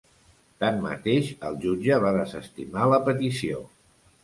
[0.63, 3.63] Tanmateix, el jutge va desestimar la petició.